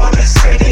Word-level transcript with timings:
wanna 0.00 0.24
say 0.24 0.69